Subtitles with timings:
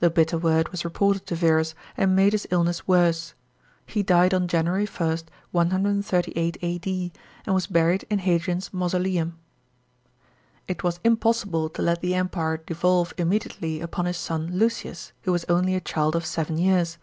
[0.00, 3.34] The bitter word was reported to Verus, and made his illness worse.
[3.84, 5.18] He died on January 1,
[5.50, 7.12] 138 A.D.,
[7.44, 9.32] and was buried in Hadrian's mausoleum.§
[10.64, 10.64] 29.
[10.68, 15.32] It was impossible to let the Empire de olve immediately Upon his son Lucius, who
[15.32, 16.96] was only a child of seven years.